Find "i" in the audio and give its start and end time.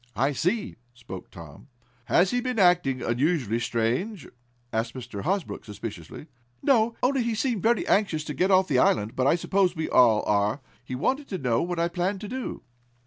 0.15-0.31, 9.27-9.35, 11.77-11.87